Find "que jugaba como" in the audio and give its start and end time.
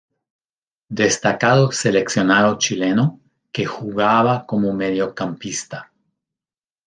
3.51-4.73